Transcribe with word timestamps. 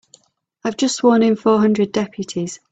I've 0.63 0.77
just 0.77 0.95
sworn 0.95 1.21
in 1.21 1.35
four 1.35 1.59
hundred 1.59 1.91
deputies. 1.91 2.59